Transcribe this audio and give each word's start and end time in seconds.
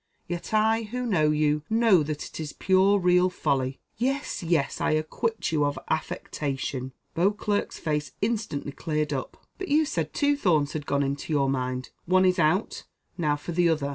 Yet 0.27 0.51
I, 0.51 0.81
who 0.81 1.05
know 1.05 1.29
you, 1.29 1.61
know 1.69 2.01
that 2.01 2.25
it 2.27 2.39
is 2.39 2.53
pure 2.53 2.97
real 2.97 3.29
folly. 3.29 3.79
Yes, 3.97 4.41
yes, 4.41 4.81
I 4.81 4.93
acquit 4.93 5.51
you 5.51 5.63
of 5.63 5.77
affectation." 5.89 6.93
Beauclerc's 7.13 7.77
face 7.77 8.11
instantly 8.19 8.71
cleared 8.71 9.13
up. 9.13 9.45
"But 9.59 9.67
you 9.67 9.85
said 9.85 10.11
two 10.11 10.35
thorns 10.35 10.73
had 10.73 10.87
gone 10.87 11.03
into 11.03 11.31
your 11.31 11.51
mind 11.51 11.91
one 12.07 12.25
is 12.25 12.39
out, 12.39 12.83
now 13.15 13.35
for 13.35 13.51
the 13.51 13.69
other." 13.69 13.89